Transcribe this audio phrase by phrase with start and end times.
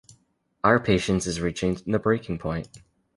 [0.63, 2.81] Our patience is reaching the breaking point.